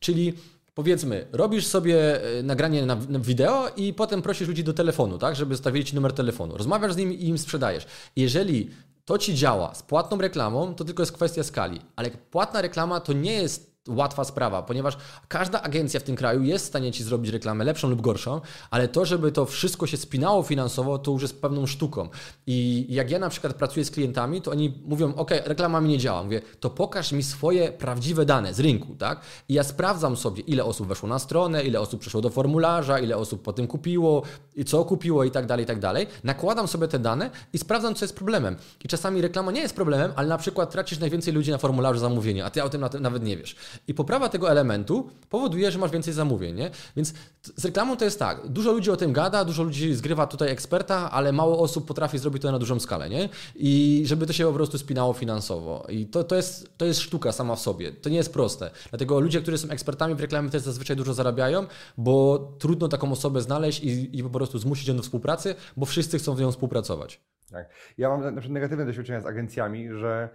[0.00, 0.34] Czyli
[0.74, 5.54] Powiedzmy, robisz sobie e, nagranie na, wideo i potem prosisz ludzi do telefonu, tak, żeby
[5.54, 6.56] zostawili ci numer telefonu.
[6.56, 7.86] Rozmawiasz z nimi i im sprzedajesz.
[8.16, 8.70] Jeżeli
[9.04, 11.80] to ci działa z płatną reklamą, to tylko jest kwestia skali.
[11.96, 14.96] Ale płatna reklama to nie jest łatwa sprawa, ponieważ
[15.28, 18.88] każda agencja w tym kraju jest w stanie ci zrobić reklamę lepszą lub gorszą, ale
[18.88, 22.08] to, żeby to wszystko się spinało finansowo, to już jest pewną sztuką.
[22.46, 25.98] I jak ja na przykład pracuję z klientami, to oni mówią, ok, reklama mi nie
[25.98, 26.22] działa.
[26.22, 29.20] Mówię, to pokaż mi swoje prawdziwe dane z rynku, tak?
[29.48, 33.16] I ja sprawdzam sobie, ile osób weszło na stronę, ile osób przeszło do formularza, ile
[33.16, 34.22] osób po tym kupiło,
[34.56, 36.06] i co kupiło i tak dalej, i tak dalej.
[36.24, 38.56] Nakładam sobie te dane i sprawdzam, co jest problemem.
[38.84, 42.44] I czasami reklama nie jest problemem, ale na przykład tracisz najwięcej ludzi na formularzu zamówienia,
[42.44, 43.56] a ty o tym nawet nie wiesz.
[43.88, 46.70] I poprawa tego elementu powoduje, że masz więcej zamówień, nie?
[46.96, 47.14] Więc
[47.56, 51.10] z reklamą to jest tak, dużo ludzi o tym gada, dużo ludzi zgrywa tutaj eksperta,
[51.10, 53.28] ale mało osób potrafi zrobić to na dużą skalę, nie?
[53.54, 55.86] I żeby to się po prostu spinało finansowo.
[55.88, 57.92] I to, to, jest, to jest sztuka sama w sobie.
[57.92, 58.70] To nie jest proste.
[58.90, 61.66] Dlatego ludzie, którzy są ekspertami w reklamie też zazwyczaj dużo zarabiają,
[61.98, 66.18] bo trudno taką osobę znaleźć i, i po prostu zmusić ją do współpracy, bo wszyscy
[66.18, 67.20] chcą z nią współpracować.
[67.50, 67.68] Tak.
[67.98, 70.28] Ja mam na przykład negatywne doświadczenia z agencjami, że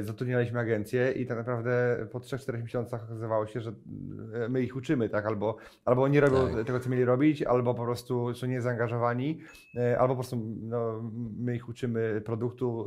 [0.00, 3.72] zatrudnialiśmy agencję i tak naprawdę po 3-4 miesiącach okazywało się, że
[4.34, 5.26] e, my ich uczymy, tak?
[5.26, 6.66] Albo, albo nie robią tak.
[6.66, 9.40] tego, co mieli robić, albo po prostu są niezaangażowani,
[9.74, 12.86] y, albo po prostu no, my ich uczymy produktu,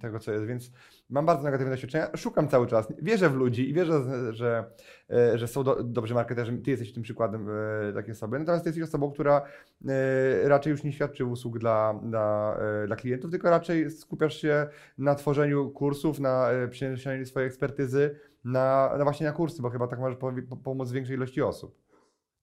[0.00, 0.72] tego, co jest, więc
[1.10, 2.08] mam bardzo negatywne doświadczenia.
[2.16, 4.00] Szukam cały czas, wierzę w ludzi i wierzę,
[4.32, 4.70] że,
[5.34, 6.58] że są do, dobrzy marketerzy.
[6.58, 7.48] Ty jesteś tym przykładem
[7.94, 8.38] takiej osoby.
[8.38, 9.42] Natomiast ty jesteś osobą, która
[10.44, 14.66] raczej już nie świadczy usług dla, dla, dla klientów, tylko raczej skupiasz się
[14.98, 15.70] na tworzeniu
[16.12, 20.18] na e, przeniesieniu swojej ekspertyzy na, na właśnie na kursy, bo chyba tak możesz
[20.64, 21.85] pomóc większej ilości osób.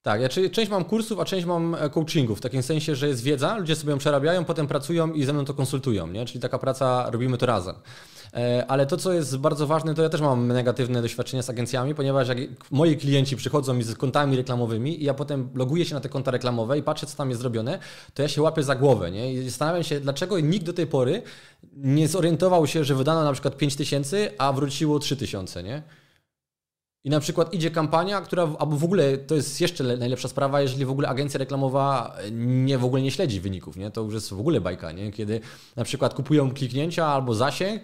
[0.04, 3.24] Tak, ja część mam kursów, a część mam e, coachingów, w takim sensie, że jest
[3.24, 6.26] wiedza, ludzie sobie ją przerabiają, potem pracują i ze mną to konsultują, nie?
[6.26, 7.76] czyli taka praca, robimy to razem.
[8.34, 11.96] E, ale to, co jest bardzo ważne, to ja też mam negatywne doświadczenia z agencjami,
[11.96, 12.38] ponieważ jak
[12.72, 16.32] moi klienci przychodzą mi z kontami reklamowymi i ja potem loguję się na te konta
[16.32, 17.80] reklamowe i patrzę, co tam jest zrobione,
[18.14, 19.34] to ja się łapię za głowę nie?
[19.34, 21.22] i zastanawiam się, dlaczego nikt do tej pory
[21.76, 25.84] nie zorientował się, że wydano na przykład 5 tysięcy, a wróciło 3 tysiące, nie?
[27.06, 30.86] I na przykład idzie kampania, która, albo w ogóle to jest jeszcze najlepsza sprawa, jeżeli
[30.86, 33.92] w ogóle agencja reklamowa nie w ogóle nie śledzi wyników, nie?
[33.92, 35.12] To już jest w ogóle bajka, nie?
[35.12, 35.40] Kiedy
[35.76, 37.84] na przykład kupują kliknięcia albo zasięg,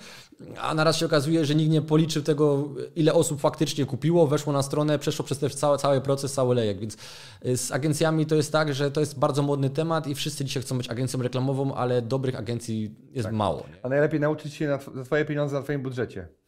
[0.62, 4.63] a naraz się okazuje, że nikt nie policzył tego, ile osób faktycznie kupiło, weszło na
[4.63, 6.79] stronę, przeszło przez ten cały, cały proces, cały lejek.
[6.79, 6.97] Więc
[7.45, 10.63] y, z agencjami to jest tak, że to jest bardzo modny temat i wszyscy dzisiaj
[10.63, 13.34] chcą być agencją reklamową, ale dobrych agencji jest tak.
[13.34, 13.58] mało.
[13.58, 13.86] Nie?
[13.86, 16.38] A najlepiej nauczyć się na za swoje pieniądze na Twoim budżecie.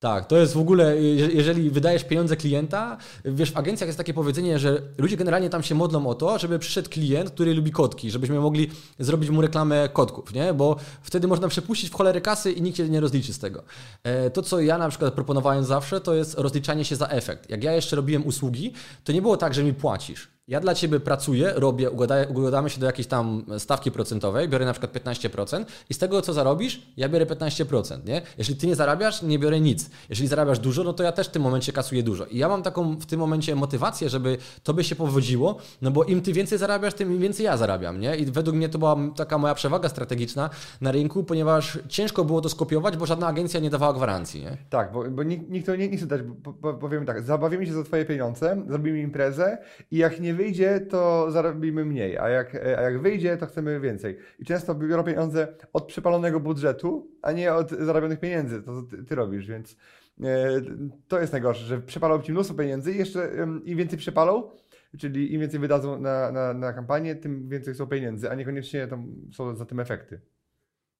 [0.00, 0.96] Tak, to jest w ogóle,
[1.34, 5.74] jeżeli wydajesz pieniądze klienta, wiesz, w agencjach jest takie powiedzenie, że ludzie generalnie tam się
[5.74, 10.32] modlą o to, żeby przyszedł klient, który lubi kotki, żebyśmy mogli zrobić mu reklamę kotków,
[10.34, 10.54] nie?
[10.54, 13.62] Bo wtedy można przepuścić w cholerę kasy i nikt się nie rozliczy z tego.
[14.02, 17.50] E, to, co ja na przykład proponowałem zawsze, to jest rozliczanie się za efekt.
[17.50, 18.72] Jak ja jeszcze robiłem usługi,
[19.04, 20.37] to nie było tak, że mi płacisz.
[20.48, 21.90] Ja dla Ciebie pracuję, robię,
[22.28, 26.32] układamy się do jakiejś tam stawki procentowej, biorę na przykład 15% i z tego, co
[26.32, 28.22] zarobisz, ja biorę 15%, nie?
[28.38, 29.90] Jeśli Ty nie zarabiasz, nie biorę nic.
[30.08, 32.26] Jeżeli zarabiasz dużo, no to ja też w tym momencie kasuję dużo.
[32.26, 36.04] I ja mam taką w tym momencie motywację, żeby to by się powodziło, no bo
[36.04, 38.16] im Ty więcej zarabiasz, tym więcej ja zarabiam, nie?
[38.16, 42.48] I według mnie to była taka moja przewaga strategiczna na rynku, ponieważ ciężko było to
[42.48, 44.56] skopiować, bo żadna agencja nie dawała gwarancji, nie?
[44.70, 47.72] Tak, bo, bo nikt, nikt to nie, nie chce dać, bo, powiem tak, zabawimy się
[47.72, 49.58] za Twoje pieniądze, zrobimy imprezę
[49.90, 54.18] i jak nie wyjdzie, to zarobimy mniej, a jak, a jak wyjdzie, to chcemy więcej.
[54.38, 59.14] I często biorą pieniądze od przepalonego budżetu, a nie od zarobionych pieniędzy, to ty, ty
[59.14, 59.76] robisz, więc
[60.20, 60.60] e,
[61.08, 63.30] to jest najgorsze, że przepalą ci mnóstwo pieniędzy i jeszcze
[63.64, 64.50] im więcej przepalą,
[64.98, 69.06] czyli im więcej wydadzą na, na, na kampanię, tym więcej są pieniędzy, a niekoniecznie tam
[69.32, 70.20] są za tym efekty.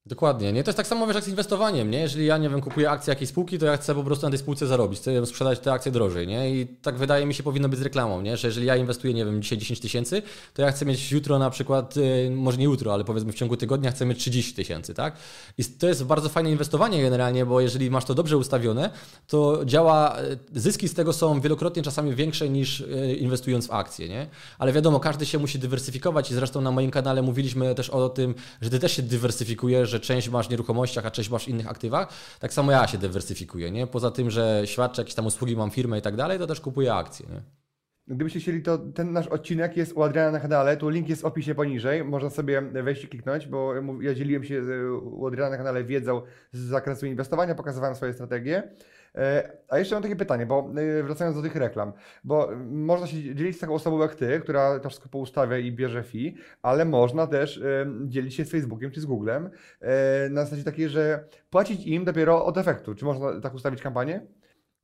[0.09, 0.64] Dokładnie, nie?
[0.64, 2.01] To jest tak samo wiesz, jak z inwestowaniem, nie?
[2.01, 4.38] Jeżeli ja, nie wiem, kupuję akcje jakiejś spółki, to ja chcę po prostu na tej
[4.38, 6.51] spółce zarobić, chcę sprzedać te akcje drożej, nie?
[6.51, 8.37] I tak wydaje mi się powinno być z reklamą, nie?
[8.37, 10.23] Że jeżeli ja inwestuję, nie wiem, dzisiaj 10 tysięcy,
[10.55, 13.57] to ja chcę mieć jutro na przykład, y, może nie jutro, ale powiedzmy w ciągu
[13.57, 15.16] tygodnia chcę mieć 30 tysięcy, tak?
[15.59, 18.90] I to jest bardzo fajne inwestowanie generalnie, bo jeżeli masz to dobrze ustawione,
[19.27, 24.09] to działa, y, zyski z tego są wielokrotnie czasami większe niż y, inwestując w akcje,
[24.09, 24.27] nie?
[24.59, 28.35] Ale wiadomo, każdy się musi dywersyfikować i zresztą na moim kanale mówiliśmy też o tym,
[28.61, 31.71] że ty też się dywersyfikujesz, że część masz w nieruchomościach, a część masz w innych
[31.71, 32.09] aktywach.
[32.41, 33.87] Tak samo ja się dywersyfikuję, nie?
[33.87, 36.95] Poza tym, że świadczę jakieś tam usługi, mam firmę i tak dalej, to też kupuję
[36.95, 37.43] akcje, nie?
[38.07, 41.25] Gdybyście chcieli, to ten nasz odcinek jest u Adriana na kanale, tu link jest w
[41.25, 44.63] opisie poniżej, można sobie wejść i kliknąć, bo ja dzieliłem się
[45.03, 48.63] u Adriana na kanale wiedzą z zakresu inwestowania, pokazywałem swoje strategie.
[49.14, 51.92] E, a jeszcze mam takie pytanie, bo e, wracając do tych reklam,
[52.25, 56.03] bo można się dzielić z taką osobą jak ty, która to wszystko poustawia i bierze
[56.03, 59.51] fee, ale można też e, dzielić się z Facebookiem czy z Googlem
[60.31, 62.94] na zasadzie takiej, że płacić im dopiero od efektu.
[62.94, 64.27] Czy można tak ustawić kampanię?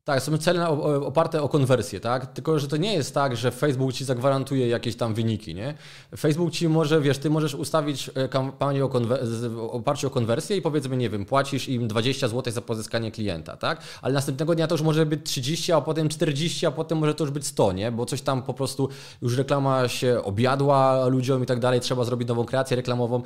[0.05, 0.69] Tak, są cele
[1.07, 2.33] oparte o konwersję, tak?
[2.33, 5.75] Tylko, że to nie jest tak, że Facebook ci zagwarantuje jakieś tam wyniki, nie?
[6.17, 8.91] Facebook ci może, wiesz, ty możesz ustawić e, kampanię o
[9.71, 13.83] oparciu o konwersję i powiedzmy, nie wiem, płacisz im 20 zł za pozyskanie klienta, tak?
[14.03, 17.25] Ale następnego dnia to już może być 30, a potem 40, a potem może to
[17.25, 17.93] już być 100, nie?
[17.93, 18.89] Bo coś tam po prostu
[19.23, 23.23] już reklama się objadła ludziom i tak dalej, trzeba zrobić nową kreację reklamową.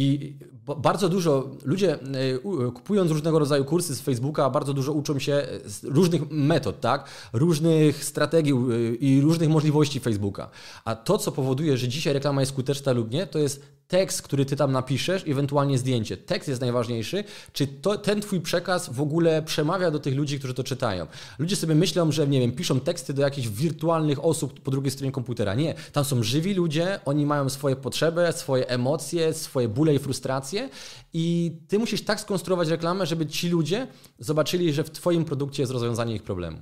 [0.00, 0.36] I
[0.78, 5.46] bardzo dużo ludzie e, kupując różnego rodzaju kursy z Facebooka, bardzo dużo uczą się
[5.82, 7.08] różnych metod, tak?
[7.32, 10.50] różnych strategii e, i różnych możliwości Facebooka.
[10.84, 14.44] A to, co powoduje, że dzisiaj reklama jest skuteczna lub nie, to jest tekst, który
[14.44, 16.16] ty tam napiszesz, ewentualnie zdjęcie.
[16.16, 17.24] Tekst jest najważniejszy.
[17.52, 21.06] Czy to, ten twój przekaz w ogóle przemawia do tych ludzi, którzy to czytają?
[21.38, 25.12] Ludzie sobie myślą, że nie wiem, piszą teksty do jakichś wirtualnych osób po drugiej stronie
[25.12, 25.54] komputera.
[25.54, 30.68] Nie, tam są żywi ludzie, oni mają swoje potrzeby, swoje emocje, swoje bóle i frustracje
[31.12, 33.86] i ty musisz tak skonstruować reklamę, żeby ci ludzie
[34.18, 36.58] zobaczyli, że w twoim produkcie jest rozwiązanie ich problemu.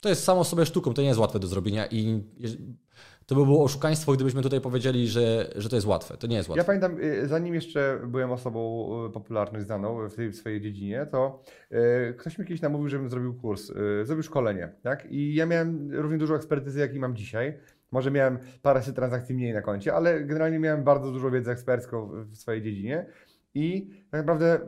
[0.00, 2.22] To jest samo sobie sztuką, to nie jest łatwe do zrobienia i
[3.26, 6.16] to by było oszukaństwo, gdybyśmy tutaj powiedzieli, że, że to jest łatwe.
[6.16, 6.60] To nie jest łatwe.
[6.60, 11.06] Ja pamiętam, y, zanim jeszcze byłem osobą y, popularną, znaną w tej w swojej dziedzinie,
[11.10, 14.72] to y, ktoś mi kiedyś namówił, żebym zrobił kurs, zrobił szkolenie.
[14.82, 15.06] Tak?
[15.10, 17.58] I ja miałem równie dużo ekspertyzy, jak i mam dzisiaj.
[17.90, 22.36] Może miałem paręset transakcji mniej na koncie, ale generalnie miałem bardzo dużo wiedzy ekspercką w
[22.36, 23.06] swojej dziedzinie.
[23.54, 24.60] I tak naprawdę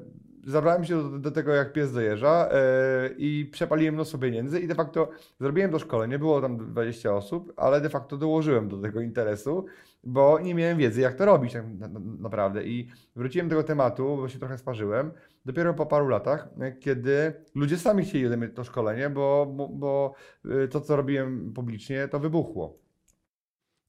[0.50, 4.74] zabrałem się do, do, tego jak pies dojeżdża yy, i przepaliłem mnóstwo pieniędzy i de
[4.74, 9.66] facto zrobiłem to szkolenie, było tam 20 osób, ale de facto dołożyłem do tego interesu,
[10.04, 13.66] bo nie miałem wiedzy jak to robić tak na, na, naprawdę i wróciłem do tego
[13.66, 15.10] tematu, bo się trochę sparzyłem,
[15.44, 16.48] dopiero po paru latach,
[16.80, 20.14] kiedy ludzie sami chcieli ode mnie to szkolenie, bo, bo, bo
[20.64, 22.87] y, to co robiłem publicznie to wybuchło.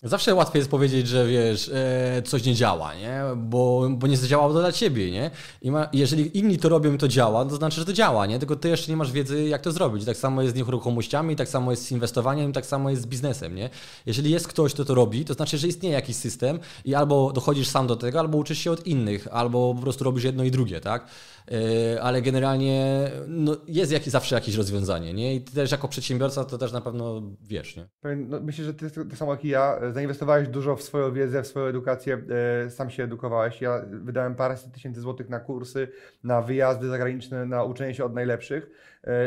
[0.04, 3.22] Zawsze łatwiej jest powiedzieć, że wiesz, e, coś nie działa, nie?
[3.36, 5.32] Bo, bo nie zadziałało to dla ciebie, nie?
[5.62, 8.40] I ma, jeżeli inni to robią i to działa, to znaczy, że to działa, nie?
[8.40, 10.06] Tylko ty jeszcze nie masz wiedzy, jak to zrobić.
[10.06, 13.56] Tak samo jest z nieruchomościami, tak samo jest z inwestowaniem, tak samo jest z biznesem,
[13.56, 13.70] nie?
[14.06, 17.68] Jeżeli jest ktoś, kto to robi, to znaczy, że istnieje jakiś system i albo dochodzisz
[17.68, 20.82] sam do tego, albo uczysz się od innych, albo po prostu robisz jedno i drugie,
[20.82, 21.08] tak?
[21.52, 25.36] E, ale generalnie no, jest jak, zawsze jakieś rozwiązanie, nie?
[25.36, 27.88] I ty też jako przedsiębiorca to też na pewno wiesz, nie?
[28.16, 31.48] No, myślę, że ty tak samo jak i ja zainwestowałeś dużo w swoją wiedzę, w
[31.48, 32.22] swoją edukację,
[32.66, 33.62] e, sam się edukowałeś.
[33.62, 35.88] Ja wydałem paręset tysięcy złotych na kursy,
[36.24, 38.70] na wyjazdy zagraniczne, na uczenie się od najlepszych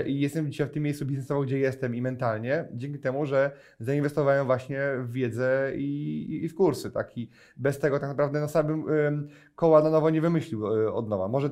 [0.07, 4.47] i jestem dzisiaj w tym miejscu biznesowo, gdzie jestem i mentalnie, dzięki temu, że zainwestowałem
[4.47, 6.91] właśnie w wiedzę i, i w kursy.
[6.91, 7.19] Tak?
[7.19, 8.85] I bez tego tak naprawdę na samym
[9.55, 11.29] koła na nowo nie wymyślił e, od nowa.
[11.29, 11.51] Może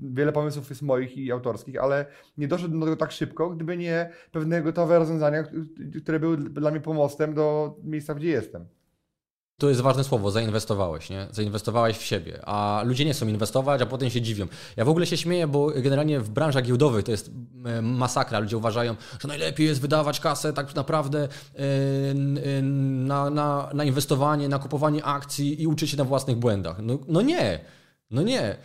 [0.00, 2.06] wiele pomysłów jest moich i autorskich, ale
[2.38, 5.44] nie doszedł do tego tak szybko, gdyby nie pewne gotowe rozwiązania,
[6.02, 8.77] które były dla mnie pomostem do miejsca, gdzie jestem.
[9.60, 11.26] To jest ważne słowo, zainwestowałeś, nie?
[11.32, 14.46] Zainwestowałeś w siebie, a ludzie nie chcą inwestować, a potem się dziwią.
[14.76, 17.30] Ja w ogóle się śmieję, bo generalnie w branżach giełdowych to jest
[17.82, 18.38] masakra.
[18.38, 21.62] Ludzie uważają, że najlepiej jest wydawać kasę tak naprawdę e,
[22.54, 26.76] na, na, na inwestowanie, na kupowanie akcji i uczyć się na własnych błędach.
[26.82, 27.60] No, no nie.
[28.10, 28.42] No nie.
[28.42, 28.56] E,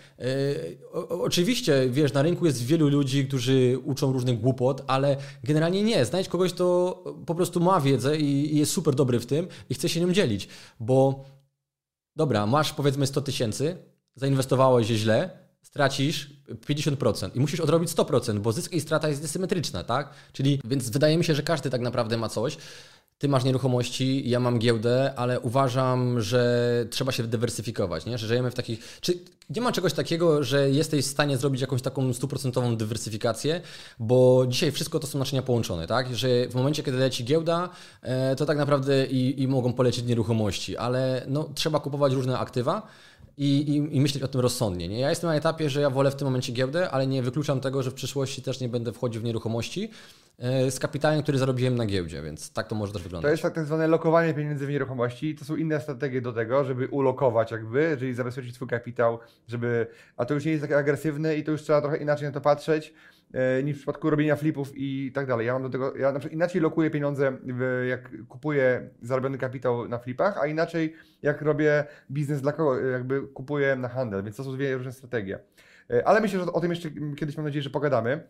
[0.91, 6.05] o, oczywiście, wiesz, na rynku jest wielu ludzi, którzy uczą różnych głupot, ale generalnie nie.
[6.05, 9.73] Znajdź kogoś, kto po prostu ma wiedzę i, i jest super dobry w tym i
[9.73, 10.47] chce się nią dzielić.
[10.79, 11.25] Bo
[12.15, 13.77] dobra, masz powiedzmy 100 tysięcy,
[14.15, 15.29] zainwestowałeś źle,
[15.61, 16.29] stracisz
[16.67, 20.13] 50% i musisz odrobić 100%, bo zysk i strata jest symetryczna, tak?
[20.33, 22.57] Czyli, więc wydaje mi się, że każdy tak naprawdę ma coś.
[23.17, 28.17] Ty masz nieruchomości, ja mam giełdę, ale uważam, że trzeba się dywersyfikować, nie?
[28.17, 28.99] że żyjemy w takich...
[29.01, 33.61] Czy nie ma czegoś takiego, że jesteś w stanie zrobić jakąś taką stuprocentową dywersyfikację,
[33.99, 36.15] bo dzisiaj wszystko to są naczynia połączone, tak?
[36.15, 37.69] Że w momencie, kiedy leci giełda,
[38.01, 42.87] e, to tak naprawdę i, i mogą polecieć nieruchomości, ale no, trzeba kupować różne aktywa,
[43.37, 44.87] i, i, i, myśleć o tym rozsądnie.
[44.87, 44.99] Nie?
[44.99, 47.83] Ja jestem na etapie, że ja wolę w tym momencie giełdę, ale nie wykluczam tego,
[47.83, 49.89] że w przyszłości też nie będę wchodził w nieruchomości
[50.39, 53.27] e, z kapitałem, który zarobiłem na giełdzie, więc tak to może też wyglądać.
[53.27, 55.35] To jest tak zwane lokowanie pieniędzy w nieruchomości.
[55.35, 60.25] To są inne strategie do tego, żeby ulokować jakby, czyli zabezpieczyć swój kapitał, żeby, a
[60.25, 62.93] to już nie jest takie agresywne i to już trzeba trochę inaczej na to patrzeć.
[63.33, 65.47] E, niż w przypadku robienia flipów i tak dalej.
[65.47, 67.37] Ja mam do tego, ja na przykład inaczej lokuję pieniądze,
[67.89, 73.75] jak kupuję zarobiony kapitał na flipach, a inaczej jak robię biznes dla kogo, jakby kupuję
[73.75, 75.39] na handel, więc to są dwie różne strategie.
[75.89, 78.23] E, ale myślę, że o tym jeszcze kiedyś mam nadzieję, że pogadamy.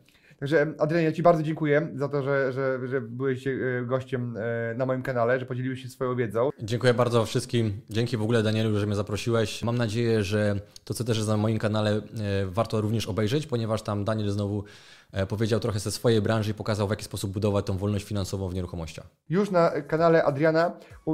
[0.44, 3.54] Także Adrianie, ja Ci bardzo dziękuję za to, że, że, że byłeś e,
[3.86, 4.38] gościem
[4.76, 6.50] na moim kanale, że podzieliłeś się swoją wiedzą.
[6.62, 7.82] Dziękuję bardzo wszystkim.
[7.90, 9.64] Dzięki w ogóle Danielu, że mnie zaprosiłeś.
[9.64, 12.02] Mam nadzieję, że to, co też jest na moim kanale,
[12.46, 16.88] warto również obejrzeć, ponieważ tam Daniel znowu E, powiedział trochę ze swojej branży i pokazał,
[16.88, 19.06] w jaki sposób budować tą wolność finansową w nieruchomościach.
[19.30, 20.72] Już na kanale Adriana
[21.08, 21.12] y,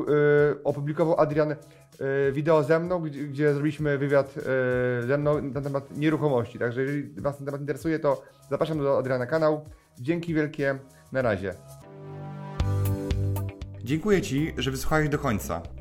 [0.63, 1.57] opublikował Adrian y,
[2.31, 4.35] wideo ze mną, gdzie, gdzie zrobiliśmy wywiad
[5.07, 6.59] ze mną na temat nieruchomości.
[6.59, 9.65] Także jeżeli Was ten temat interesuje, to zapraszam do Adriana kanał.
[9.99, 10.79] Dzięki wielkie,
[11.11, 11.53] na razie.
[13.83, 15.61] Dziękuję Ci, że wysłuchałeś do końca.